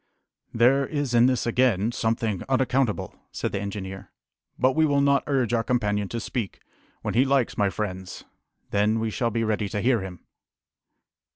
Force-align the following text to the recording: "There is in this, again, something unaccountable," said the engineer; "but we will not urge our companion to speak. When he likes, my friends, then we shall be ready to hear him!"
"There 0.51 0.87
is 0.87 1.13
in 1.13 1.27
this, 1.27 1.45
again, 1.45 1.91
something 1.91 2.41
unaccountable," 2.49 3.13
said 3.31 3.51
the 3.51 3.61
engineer; 3.61 4.11
"but 4.57 4.75
we 4.75 4.83
will 4.83 4.99
not 4.99 5.23
urge 5.27 5.53
our 5.53 5.63
companion 5.63 6.09
to 6.09 6.19
speak. 6.19 6.59
When 7.03 7.13
he 7.13 7.23
likes, 7.23 7.55
my 7.55 7.69
friends, 7.69 8.23
then 8.71 8.99
we 8.99 9.11
shall 9.11 9.29
be 9.29 9.43
ready 9.43 9.69
to 9.69 9.79
hear 9.79 10.01
him!" 10.01 10.21